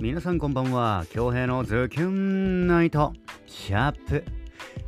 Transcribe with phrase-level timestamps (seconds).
[0.00, 1.04] 皆さんこんばんは。
[1.10, 3.12] 京平のズキュンナイト
[3.46, 4.24] シャープ。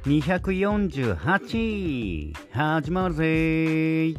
[0.04, 4.14] 248始まるぜ。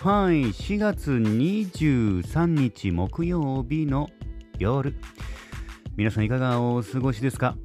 [0.00, 0.44] はい。
[0.44, 4.08] 4月23日木曜日の
[4.60, 4.94] 夜。
[5.96, 7.56] 皆さんいかがお過ごしですか？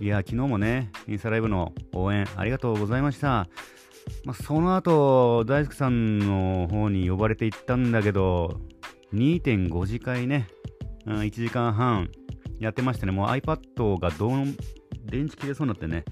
[0.00, 3.46] いや昨日もねインスタライブの応援ありがとうございました。
[4.24, 8.60] まあ、その後大輔さんの方に呼ばれて行ったんだけど
[9.14, 10.48] 2.5次会ね、
[11.06, 12.10] うん、1時間半
[12.58, 14.56] やってましてね、もう iPad がどん
[15.04, 16.04] 電池切れそうになってね、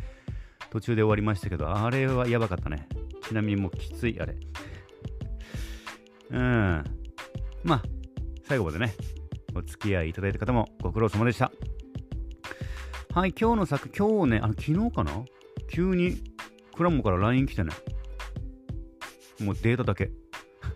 [0.70, 2.89] 途中で終わりましたけど、あれはやばかったね。
[3.27, 4.37] ちなみにもうきつい、あれ。
[6.30, 6.84] うん。
[7.62, 7.83] まあ、
[8.47, 8.95] 最後までね、
[9.55, 11.51] お付き合いいただいた方もご苦労様でした。
[13.15, 15.25] はい、今日の作、今日ね、あの昨日かな？
[15.70, 16.19] 急に
[16.77, 17.70] クラモから LINE 来てね。
[19.41, 20.11] もうデータだけ。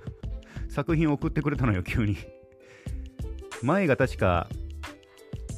[0.68, 2.16] 作品送ってくれたのよ、急に。
[3.62, 4.48] 前が確か、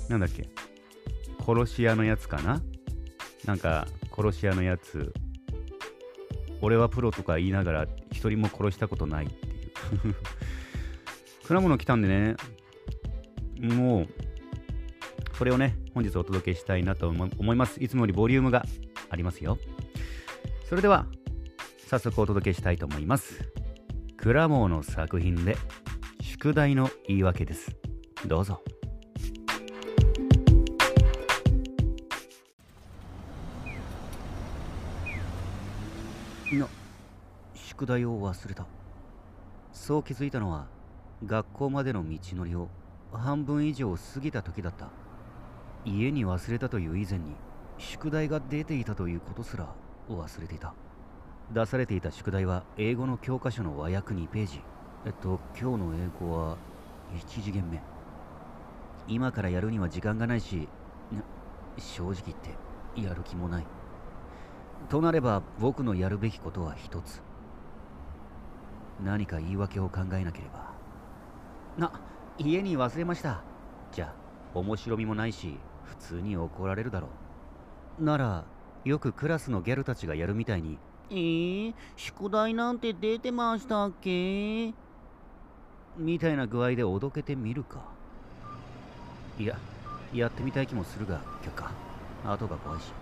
[0.08, 0.48] なんだっけ、
[1.44, 2.62] 殺し屋のやつかな？
[3.44, 5.12] なんか、殺し屋のやつ、
[6.60, 9.48] 俺はプロとか言いながら、一人も殺したことないってい
[10.10, 10.14] う。
[11.47, 12.36] 果物来たんでね、
[13.60, 14.08] もう、
[15.36, 17.82] それをね、本日お届けしたいなと思います。
[17.82, 18.64] いつもよりボリュームが
[19.08, 19.58] ありますよ。
[20.69, 21.06] それでは、
[21.88, 23.50] 早速お届けしたいと思います。
[24.16, 25.56] クラモーの作品で
[26.42, 27.77] 宿題の言い訳です。
[28.24, 28.62] どうぞ。
[36.50, 36.66] な
[37.52, 38.64] 宿題を忘れた。
[39.74, 40.66] そう気づいたのは
[41.27, 42.70] 学校までの道のりを
[43.12, 44.88] 半分以上過ぎた時だった。
[45.84, 47.34] 家に忘れたという以前に
[47.77, 49.75] 宿題が出ていたということすら
[50.08, 50.72] 忘れていた。
[51.52, 54.62] 出されていた宿題は英語の教科書の和訳2ページ
[55.06, 56.59] えっと今日の英語は
[57.15, 57.81] 1次元目。
[59.09, 60.69] 今からやるには時間がないし
[61.79, 63.66] 正直言ってやる気もない。
[64.89, 67.22] となれば僕のやるべきことは一つ。
[69.03, 70.75] 何か言い訳を考えなければ。
[71.78, 71.93] な
[72.39, 73.43] 家に忘れました。
[73.93, 74.15] じゃ
[74.55, 77.09] あ面白みもないし普通に怒られるだろ
[77.99, 78.05] う。
[78.05, 78.44] なら
[78.84, 80.78] よくクラスのギャルたちがやるみたいに
[81.10, 84.75] えー、宿題なんて出てましたっけ？
[85.97, 87.81] みたいな具合でおどけてみるか。
[89.39, 89.56] いや
[90.12, 91.71] やってみたい気もするが却下。
[92.25, 92.93] 後が怖いし。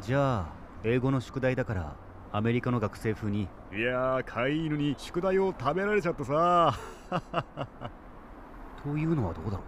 [0.00, 0.46] じゃあ
[0.84, 1.94] 英語の宿題だから
[2.32, 3.48] アメリカの学生風に。
[3.72, 6.74] いやー飼い犬に宿題を食べられちゃってさ。
[8.82, 9.64] というのはどうだろ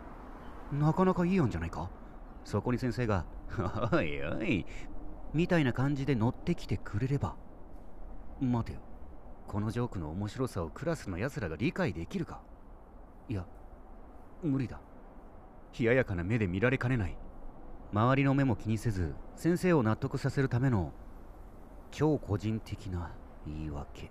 [0.73, 0.77] う。
[0.77, 1.89] なかなかいい案じゃないか？
[2.45, 3.25] そこに先生が
[3.93, 4.67] 「おいおい
[5.33, 7.37] みたいな感じで乗ってきてくれれば。
[8.41, 8.81] 待てよ
[9.47, 12.41] このジョークの面白さをクラスの奴らが理解できるか？
[13.29, 13.45] いや
[14.43, 14.81] 無理だ。
[15.79, 17.17] 冷ややかな目で見られかねない。
[17.93, 20.93] 周りの目も気にせず先生を納得させるための
[21.91, 23.13] 超個人的な
[23.47, 24.11] 言い訳。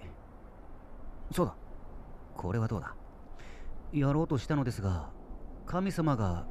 [1.32, 1.56] そうだ。
[2.36, 2.96] これはどうだ？
[3.92, 5.10] やろうとしたのですが
[5.66, 6.46] 神様が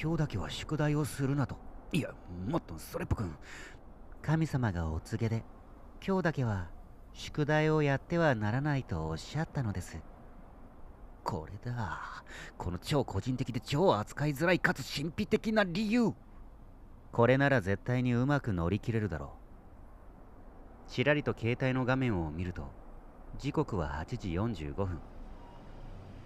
[0.00, 1.56] 今日だけは宿題をするなと。
[1.92, 2.10] いや
[2.46, 3.24] もっとそれっぽく。
[4.20, 5.42] 神様がお告げで
[6.06, 6.68] 今日だけは
[7.18, 9.98] 宿題をやってはならないとおっしゃったのです。
[11.24, 12.22] これだ。
[12.56, 16.12] この超個人的で超扱いづらいかつ神秘的な理由。
[17.10, 19.32] これなら絶対にうまく乗り切れるだろ
[20.86, 20.90] う。
[20.92, 22.70] ちらりと携帯の画面を見ると
[23.36, 24.28] 時刻は8時
[24.62, 25.00] 45分。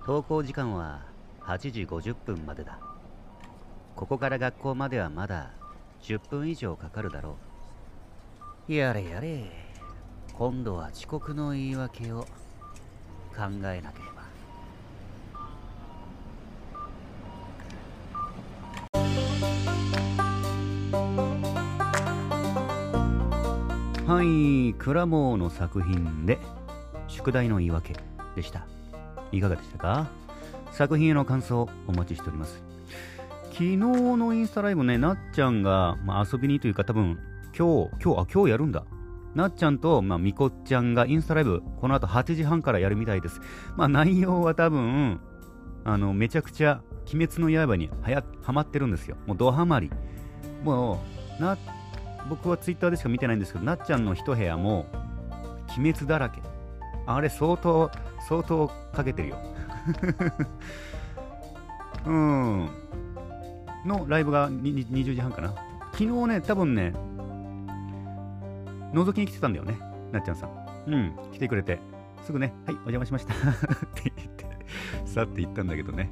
[0.01, 1.07] 登校時間は
[1.41, 2.79] 8時50分までだ。
[3.97, 5.53] ここから学校まではまだ
[6.03, 7.39] 10分以上かかるだろ
[8.69, 8.75] う。
[8.75, 9.62] やれやれ。
[10.35, 12.27] 今度は遅刻の言い訳を考
[13.65, 14.23] えなければ。
[24.13, 26.39] はいクラモーの作品で
[27.07, 27.95] 宿題の言い訳
[28.35, 28.67] でした。
[29.31, 30.09] いかがでしたか？
[30.73, 32.63] 作品への感想お待ちしております。
[33.53, 37.19] 昨日のインスタライブねなっちゃんが、まあ、遊びにというか多分
[37.57, 38.83] 今日、今日、あ、今日やるんだ。
[39.35, 43.41] なっちゃんと、まあ、みこちゃんがインスタライブ、この後8時半からやるみたいです。
[43.77, 45.21] まあ、内容は多分、
[45.85, 46.83] あの、めちゃくちゃ、
[47.13, 49.17] 鬼滅の刃にはや、はまってるんですよ。
[49.27, 49.91] もう、ドハマり。
[50.63, 51.03] も
[51.39, 51.57] う、な、
[52.29, 54.87] 僕はツイッターでしか見てないんですけど、なっちゃんの一部屋も、
[55.77, 56.41] 鬼滅だらけ。
[57.07, 57.91] あれ、相当、
[58.29, 59.39] 相当かけてるよ。
[62.07, 62.69] うん。
[63.85, 65.55] のライブが20時半かな。
[65.93, 66.95] 昨日ね、多分ね、
[68.93, 69.79] 覗きに来てたんだよね、
[70.13, 70.51] なっちゃんさん。
[70.87, 71.79] うん、来てくれて、
[72.25, 73.35] すぐね、はい、お邪魔しました。
[73.35, 73.37] っ
[73.95, 74.47] て言って、
[75.07, 76.11] 去って行ったんだけどね。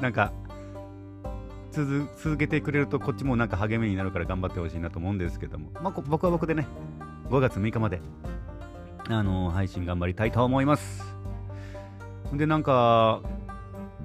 [0.00, 0.32] なんか、
[1.74, 6.68] 続続けてくれるとこっちもなんか励みになるから頑張ってほしいなと思うんですけども、まあ、僕は僕でね
[7.28, 8.00] 5月6日まで
[9.08, 11.02] あの配信頑張りたいと思います。
[12.32, 13.22] でなんか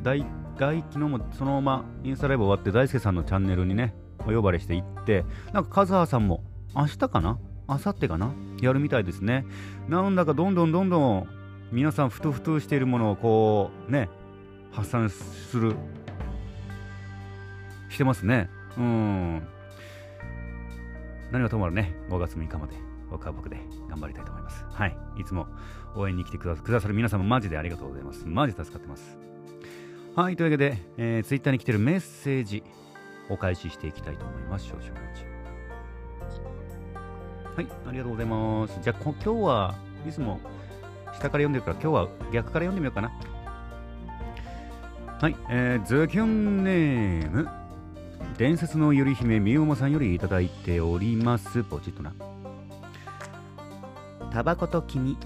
[0.01, 0.25] 大
[0.57, 5.24] 大昨日もそのままインスタライブ終わって大輔さんのチャンネルにねお呼ばれして行って
[5.54, 6.44] なんか和葉さんも
[6.75, 7.39] 明日かな
[7.69, 8.33] 明後日かな？
[8.62, 9.45] やるみたいですね。
[9.88, 11.27] なんだかどんどんどんどん
[11.71, 14.10] 皆さんふとふとしているものをこうね
[14.71, 15.75] 発散する
[17.89, 18.50] してますね。
[18.75, 19.48] うん。
[21.31, 22.75] 何はともあれね？5月6日まで。
[23.12, 23.57] 僕は僕で
[23.89, 24.63] 頑張りたいと思います。
[24.69, 24.95] はい。
[25.19, 25.48] いつも
[25.95, 28.25] 応援に来てくださる皆様マジでありがとうございます。
[28.25, 29.18] マジ助かってます。
[30.15, 30.36] はい。
[30.36, 32.63] というわけで、えー、ツイッターに来てるメッセージ
[33.30, 34.65] お返ししていきたいと思います。
[34.65, 35.38] 少々お待ち。
[37.60, 38.80] はいありがとうございます。
[38.82, 39.76] じゃあ今日は
[40.08, 40.40] いつも
[41.12, 43.12] 下から読んでるから今日は逆から読んでみようかな。
[45.20, 47.50] はい、えー、ズキュンネーム。
[48.38, 51.62] 伝説のゆり姫みおもさんよりいただいております。
[51.66, 52.14] ポチッとな。
[54.32, 55.18] タバコと君。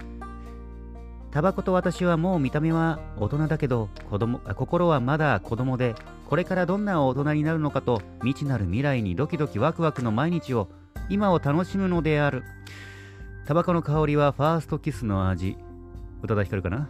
[1.30, 5.94] タバコと私はもう見た目は大人だけど子供心はまだ子供で
[6.28, 10.68] これからどんな大人になるのかと未知なる未来にドキドキワクワクの毎日を
[11.08, 12.44] 今を楽しむのである。
[13.46, 15.56] タバコの香りはファーストキスの味。
[16.22, 16.88] 宇多田ヒカルかな？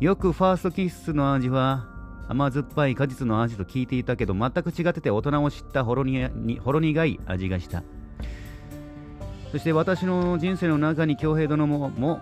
[0.00, 1.86] よくファーストキスの味は
[2.28, 7.82] 甘酸っぱい果実の味と聞いていたけど全く違ってて大人を知ったほろにほろ苦い味がした。
[9.52, 12.20] そして私の人生の中に京平殿もも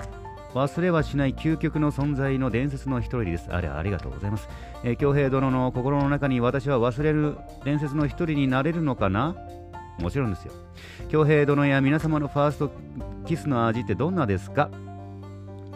[0.54, 3.48] 忘れはしない究極の存在の伝説の一人です。
[3.50, 4.48] あれありがとうございます。
[4.82, 9.36] えー、京平殿の心の中に私は忘れる伝説の一人になれるのかな？
[9.98, 10.52] もちろんですよ。
[11.08, 12.70] 京平殿や皆様のファースト
[13.26, 14.70] キスの味ってどんなですか？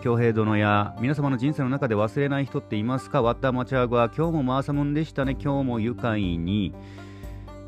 [0.02, 3.22] 京平殿や皆様の人生の中で忘れない人っていますか？
[3.22, 5.36] ワッターマチャーゴは今日もマーサムンでしたね。
[5.40, 6.74] 今日も愉快に。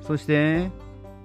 [0.01, 0.71] そして、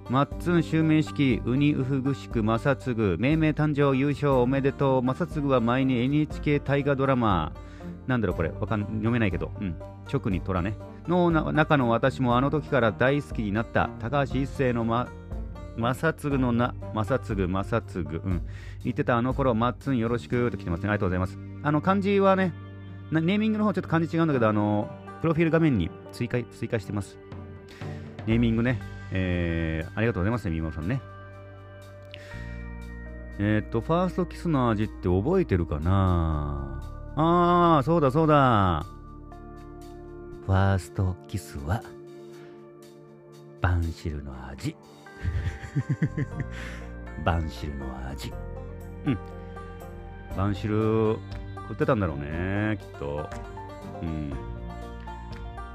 [0.08, 5.02] マッツン襲名式、ウニウフグシク、マサツグ、命名誕生優勝おめでとう。
[5.02, 7.52] マサツグは前に NHK 大河ドラマ、
[8.06, 9.76] なんだろうこれ、わかん読めないけど、うん、
[10.12, 10.76] 直に虎ね。
[11.06, 15.08] の中の私もあの時から大好きになった高橋一生のま、
[15.76, 18.42] マサツグのな、マサツグ、マサツグ、うん。
[18.84, 20.88] 言ってたあの頃、マッツンよろしくと来てますね。
[20.88, 21.38] ありがとうございます。
[21.62, 22.52] あの、漢字はね、
[23.10, 24.90] ネーミングの方ちょっと漢字違うんだけど、あの、
[25.20, 27.18] プロフィール画面に追加、追加してます。
[28.26, 28.80] ネーミングね、
[29.12, 31.00] えー、ありがとうございますね、みもさんね。
[33.38, 36.82] えー、っと、ファーストキスの味って覚えてるかな？
[37.16, 38.84] あー、そうだそうだ。
[40.46, 41.82] ファーストキスは、
[43.60, 44.76] バンシルの味。
[47.24, 48.32] バンシルの味。
[49.06, 49.18] うん。
[50.36, 51.18] バンシル、
[51.56, 53.28] 食ってたんだろうね、きっと。
[54.02, 54.32] うん。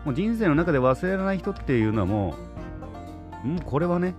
[0.05, 2.35] もう人生の中で忘れられない人っていうのはも
[3.43, 4.15] う、もうこれはね、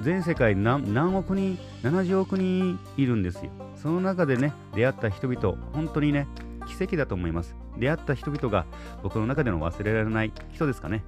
[0.00, 3.50] 全世界何何億人、70億人いるんですよ。
[3.76, 6.26] その中でね、出会った人々、本当にね、
[6.66, 7.54] 奇跡だと思います。
[7.78, 8.66] 出会った人々が
[9.02, 11.04] 僕の中での忘れられない人ですかね。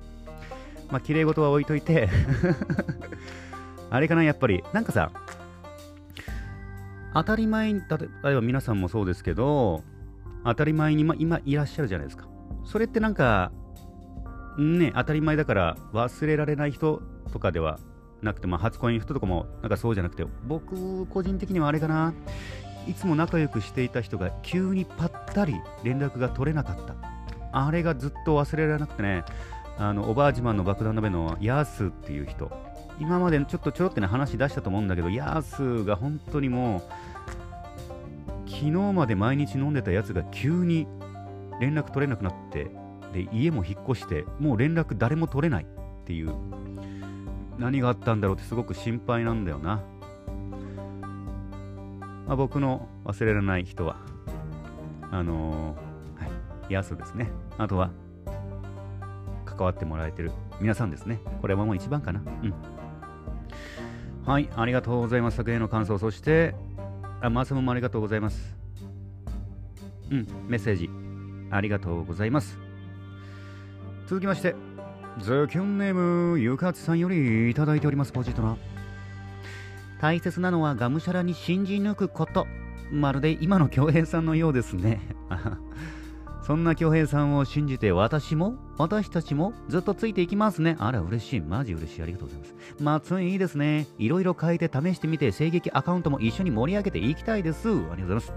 [0.90, 2.08] まあ、綺麗事は置いといて
[3.90, 4.62] あれかな、やっぱり。
[4.72, 5.10] なんかさ、
[7.14, 9.82] 当たり前に、例えば皆さんもそうですけど、
[10.44, 12.26] 当たり前に今いらっしゃるじゃないですか。
[12.64, 13.52] それってなんか、
[14.58, 17.78] ね、当たり前だから忘れられない人とかでは
[18.22, 22.12] なくて、まあ、初恋の人とかもなんかそうじゃなくて、僕個人的にはあれかな、
[22.86, 26.94] いつも仲良くしていた人が急にぱったり連絡が取れなかった。
[27.52, 29.24] あれがずっと忘れられなくてね、
[29.78, 32.50] あの、おばあ自慢の爆弾鍋のヤースっていう人、
[32.98, 36.82] 今までちょっとちょろってね話出したと思うんだけど、ヤースが本当にもう、
[38.48, 40.86] 昨日まで毎日飲んでたやつが急に
[41.60, 42.70] 連絡取れなくなって、
[43.12, 46.34] で、家も引っ越して、もう連絡誰も取れないっていう、
[47.58, 49.82] 何があったんだろうってすごく心配なんだよな。
[52.26, 53.96] まあ、僕の忘れられない人は、
[55.10, 56.26] あのー、は
[56.68, 57.30] い、ヤスですね。
[57.56, 57.90] あとは、
[59.56, 61.20] 関わってもらえてる皆さんですね。
[61.40, 62.20] これはもう一番かな。
[62.20, 62.54] うん。
[64.24, 65.36] はい、ありがとうございます。
[65.36, 66.54] 作品の感想、そして、
[67.20, 68.56] あ、マーサムもありがとうございます。
[70.10, 70.90] うん、メッセージ、
[71.50, 72.58] ありがとうございます。
[74.06, 74.54] 続きまして、
[75.18, 78.56] ズキュンネーム、ゆかつさんよりいただいております、ポジトラ。
[80.00, 82.46] 大切なのはがむしゃらに信じ抜くこと。
[82.90, 85.00] まるで今の京平さんのようですね。
[86.46, 90.76] そんな京平さんを信じて私も、私たちもずっとついていきますね。
[90.78, 91.40] あら、嬉しい。
[91.40, 92.02] マジ嬉しい。
[92.02, 92.54] ありがとうございます。
[92.80, 93.88] ま、ついいいですね。
[93.98, 97.68] いろいろ変えて試してみて、声劇アカウントも一緒に盛り上げていきたいです。
[97.68, 98.32] ありがとうございます。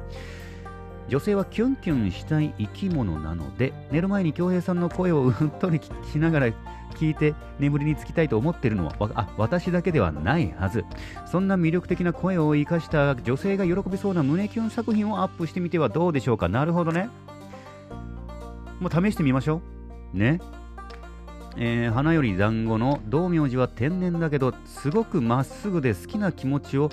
[1.08, 6.48] 女性はキュンキュンしたい生き物なので寝る前に恭平さんの声をうっとり聞きながら
[6.96, 10.86] 聞いて眠りにつきたいと思ってるのはあ私だけではないはず
[11.26, 17.10] そんな魅力的な声を生かした女性が喜びそうな胸キュン作品をアップしてみてはどうでしょうかなるほどね
[18.80, 19.62] もう試してみましょ
[20.14, 20.18] う。
[20.18, 20.40] ね。
[21.58, 26.90] えー花より団子の道明寺は天然だけどすごくまっすぐで好きな気持ちを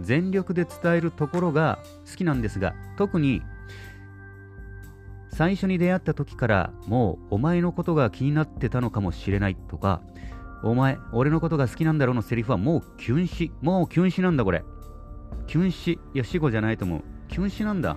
[0.00, 1.78] 全力で伝えるところが
[2.10, 3.42] 好きなんですが特に
[5.28, 10.00] 最初に出会った時からもうお前のことが気になってたのかもしれないとか
[10.64, 14.64] お前俺のことが好きなんだろうのセリフはもうキュン死もうキュン死なんだこれ。
[15.46, 17.02] キュン死いや死後じゃないと思う。
[17.28, 17.96] キュン死なんだ。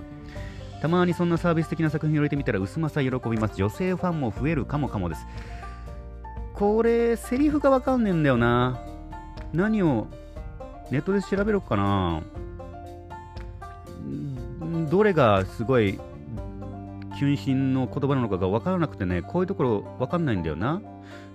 [0.82, 5.26] たまにそんなサービス的な作品を入れてみたら薄まさ喜びます女性ファンも増えるかもかもです
[6.54, 8.80] これセリフがわかんねえんだよな
[9.54, 10.08] 何を
[10.92, 12.22] ネットで調べろっかな
[14.90, 16.00] どれがすごい
[17.16, 20.82] キュン心の言葉なのかが分からなくてね、こういうところ分かんないんだよな。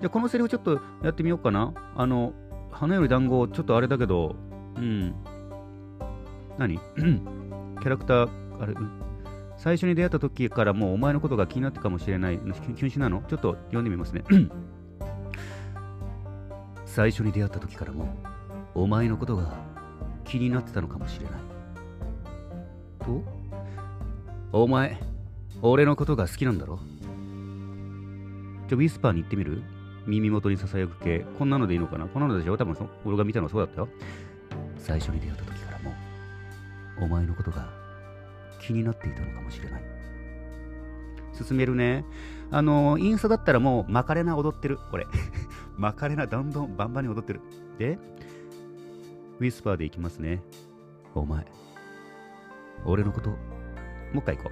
[0.01, 1.73] じゃあこのセリフちょっとやってみようかな。
[1.97, 2.35] あの、
[2.71, 4.37] 花より団子、ちょっとあれだけど、
[4.77, 5.15] うん。
[6.59, 6.79] 何？
[7.81, 8.29] キャラクター、
[8.61, 8.75] あれ、
[9.63, 12.39] 最初に出会った時からもうお前のことが気になってかもしれない。
[12.39, 13.23] キュンキュン心なの？
[13.29, 14.25] ちょっと読んでみますね。
[16.87, 18.17] 最初に出会った時からも
[18.75, 19.59] お前のことが
[20.25, 21.35] 気になってたのかもしれない。
[23.05, 23.23] と？
[24.51, 24.99] お前、
[25.61, 26.79] 俺のことが好きなんだろ？
[28.67, 29.63] ちょ、ウィスパーに行ってみる？
[30.07, 31.27] 耳元にささやく系。
[31.39, 32.07] こんなのでいいのかな？
[32.07, 32.57] こんなのでしょ？
[32.57, 33.89] 多分そ俺が見たのはそうだったよ。
[34.79, 35.93] 最初に出会った時からも、
[37.03, 37.79] お前のことが
[38.61, 39.83] 気になっていたのかもしれない。
[41.33, 42.05] 進めるね。
[42.51, 44.79] あの、インスタだったらもう、マカレナ踊ってる。
[44.91, 45.07] これ。
[45.77, 47.41] マカレナどんどんバンバンに踊ってる。
[47.79, 47.99] で、
[49.39, 50.43] ウィスパーでいきますね。
[51.15, 51.47] お前、
[52.85, 54.51] 俺のこと、もう一回行こ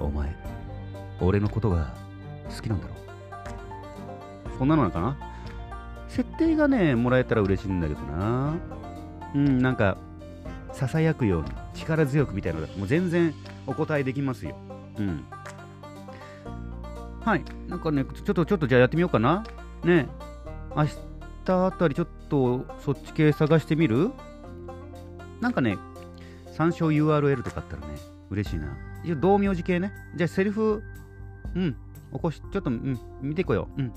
[0.00, 0.04] う。
[0.04, 0.36] お前、
[1.20, 1.94] 俺のことが
[2.54, 2.94] 好きなんだろ
[4.58, 5.16] そんなのなのかな
[6.08, 8.54] 設定がね、もらえたら嬉しいんだけどな。
[9.34, 9.96] うん、なんか、
[10.72, 13.34] ささやくように、力強くみたいなのだもう全然
[13.66, 14.56] お答えできますよ。
[14.98, 15.24] うん。
[17.20, 17.44] はい。
[17.68, 19.44] なんかね、ちょっと、ちょっとじゃあやってみようかな。
[19.82, 20.06] ね
[20.76, 24.10] 明日あたりちょっとそっち系探してみる？
[25.40, 25.78] なんかね、
[26.52, 27.98] 参照 URL とかあったらね、
[28.30, 28.76] 嬉しいな。
[29.02, 29.92] 一応、道明寺系ね。
[30.16, 30.82] じゃあ、セリフ、
[31.54, 31.72] うん、
[32.12, 33.82] 起こし、ちょっと、うん、見ていこうよう。
[33.82, 33.92] ん。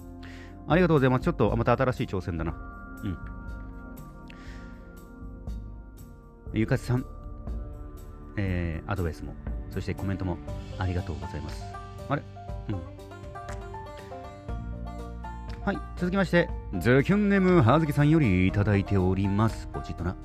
[0.67, 1.23] ありがとうございます。
[1.23, 2.51] ちょっと、また新しい挑戦だな。
[3.03, 3.17] うん。
[6.53, 7.05] ゆかさん、
[8.37, 9.33] えー、アドバイスも、
[9.71, 10.37] そしてコメントも
[10.77, 11.63] ありがとうございます。
[12.07, 12.21] あれ？
[12.69, 12.75] うん。
[15.65, 19.67] はい、続きまして、ズキュンネムはずきさんよりいただいております。
[19.73, 20.15] ポチッとな。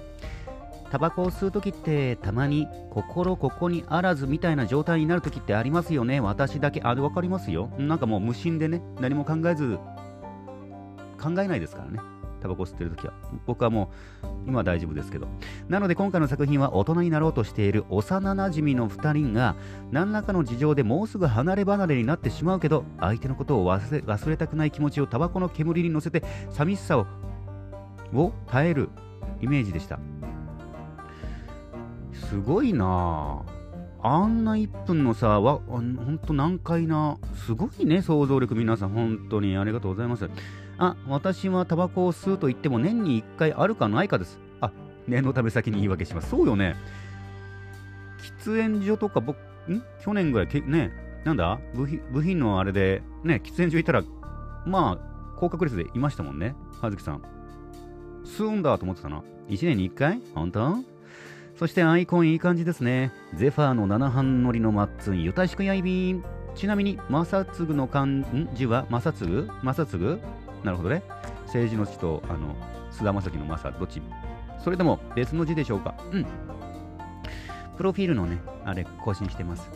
[0.90, 6.21] タバコを吸うときってたまに心ここにあらずみたいな状態になるときってありますよね。
[6.21, 7.71] 私だけ、あれ、わかりますよ。
[7.78, 9.78] なんかもう無心でね、何も考えず、
[11.21, 11.99] 考えないですからね。
[12.42, 13.12] タバコ吸ってるときは。
[13.46, 13.90] 僕はも
[14.22, 15.28] う、今は大丈夫ですけど。
[15.68, 19.54] なので今回の作品は大人になろうとしている幼なじみの2人が
[19.90, 27.06] 何らかの事情でもうすぐ離れ離れになってしまうけど相手のことを忘れ忘れたくない気持ちをタバコの煙に乗せて寂しさを
[28.14, 28.90] を耐える
[29.40, 29.99] イメージでした。
[32.12, 33.42] すごいな。
[34.04, 37.16] ああんな1分のさわほんと難解な。
[37.46, 38.88] すごいね想像力皆さん。
[38.90, 40.28] 本当にありがとうございます。
[40.84, 44.40] あ私はタバコを吸うと言っても年に1回あるかないかです。
[44.60, 44.72] あ
[45.06, 46.30] 念のため先に言い訳します。
[46.30, 46.74] そうよね。
[48.42, 49.36] 喫煙所とか僕
[49.70, 49.80] ん？
[50.04, 50.90] 去年ぐらいね
[51.24, 51.60] なんだ？
[51.74, 54.02] 部品部品のあれでね喫煙所行ったら
[54.66, 56.56] まあ高確率でいましたもんね。
[56.80, 57.22] 葉月さん。
[58.24, 59.22] 吸うんだと思ってたな。
[59.50, 60.20] 1年に1回？
[60.34, 60.78] 本当？
[61.56, 63.12] そしてアイコンいい感じですね。
[63.34, 66.24] ゼファーの7半乗りのマッツン、ゆたしくやいびん。
[66.54, 68.06] ちなみに、マサツグの漢
[68.54, 70.20] 字は、マサツグマサツグ
[70.64, 71.02] なるほどね。
[71.47, 72.57] 政治の地と、あの、
[72.90, 74.00] 菅田将暉のマサ、どっち？
[74.62, 75.95] それとも別の字でしょうか？
[76.12, 76.26] うん。
[77.76, 79.69] プロフィールのね、あれ、更新してます。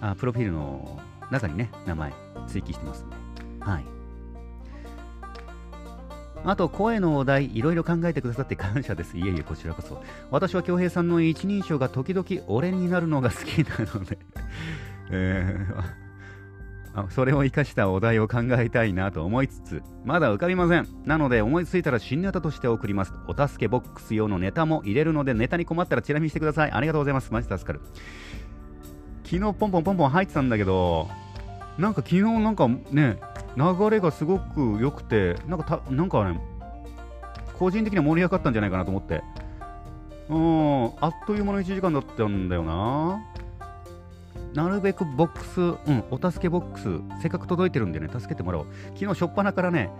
[0.00, 0.98] あ、プロフィールの
[1.30, 2.12] 中にね、名前、
[2.48, 3.16] 追記してますんで。
[3.60, 3.84] はい。
[6.46, 9.16] あと、声のお題、いろいろ考えてくださって感謝です。
[9.16, 10.02] いえいえ、こちらこそ。
[10.30, 14.18] 私は恭平さんの一人称が時々俺になるのが好きなので、
[15.10, 16.03] えー
[17.10, 20.86] それを生かしたお題を考えたいなと思いつつ、まだ浮かびません。
[21.04, 23.12] なので、思いついたら新ネタとして送ります。
[23.26, 26.70] お助けボックス用のネタも入れるので、ネタに困ったらチラ見してください。
[26.70, 27.32] ありがとうございます。
[27.32, 27.80] マジ助かる。
[29.24, 31.08] 昨日ポンポンポンポン入ってたんだけど、
[31.78, 33.18] なんか昨日なんかね、
[33.56, 36.40] 流れがすごく良くて、なんかた、なんかね、
[37.58, 39.22] 個人的には盛り上がったんじゃないかなと思って、
[40.28, 43.22] うんあっという間の1時間だったんだよな
[44.54, 48.66] なるべくボックス、うん、お助けボックス、せっかく届いてるんでね、助けてもらおう。
[48.94, 49.90] 昨日、しょっぱなからね、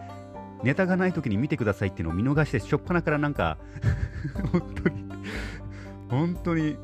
[0.63, 3.59] ネタがない時に見てくださいっていうのを見逃して、しょっぱなからなんか
[4.53, 5.05] 本当に
[6.09, 6.77] 本当に、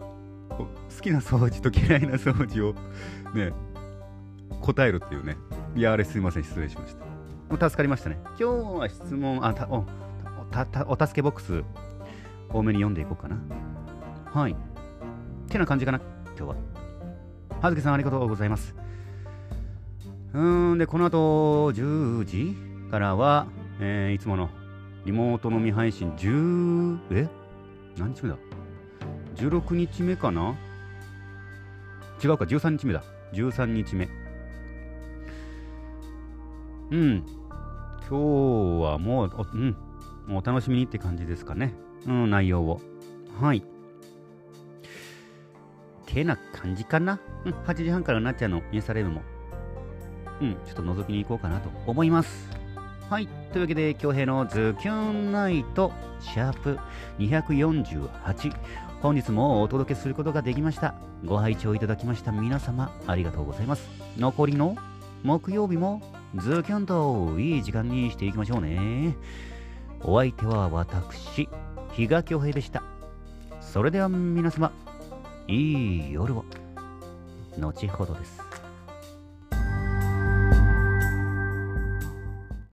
[0.51, 0.67] 好
[1.01, 2.75] きな掃除と嫌いな掃除を
[3.35, 3.53] ね、
[4.61, 5.37] 答えるっていうね。
[5.77, 7.05] いや、あれすいません、失礼しました。
[7.05, 8.19] もう助かりましたね。
[8.31, 8.45] 今日
[8.81, 9.87] は質問、あ、たお
[10.51, 11.63] たたお助けボックス、
[12.49, 13.37] 多めに読んでいこうかな。
[14.33, 14.53] はい。
[14.53, 14.55] っ
[15.49, 16.01] てな感じかな、
[16.37, 16.80] 今日は。
[17.63, 18.75] はずけさんありがとうございます。
[20.33, 22.57] うーん、で、この後10時
[22.91, 23.49] からは、
[23.81, 24.49] えー、いつもの
[25.05, 27.29] リモート飲み配信10、え
[27.99, 28.37] 何日目だ
[29.37, 30.57] ?16 日目かな？
[32.25, 33.03] 違うか、13日目だ。
[33.35, 34.09] 13日目。
[36.91, 37.27] うん。
[38.09, 39.77] 今日はもう、うん。
[40.27, 41.75] もうお楽しみにって感じですかね。
[42.07, 42.81] うん、内容を。
[43.41, 43.63] はい。
[46.13, 47.21] てな感じかな？
[47.45, 49.23] うん、8時半からなっちゃうの、インスタライブも。
[50.41, 52.51] うん、ちょっと覗きに行こうかなと思います。
[53.09, 53.29] はい。
[53.53, 56.79] というわけで、京平のズキュンナイト、シャープ
[57.19, 58.53] 248。
[59.03, 60.95] 本日もお届けすることができました。
[61.25, 63.89] ご拝聴いただきました皆様、ありがとうございます。
[64.19, 64.77] 残りの
[65.23, 66.03] 木曜日も
[66.37, 69.17] ズキュンといい時間にしていきましょうね。
[70.03, 71.49] お相手は私、
[71.93, 72.83] 比嘉京平でした。
[73.61, 74.73] それでは皆様、
[75.49, 76.45] いい夜を。
[77.59, 78.50] 後ほどです。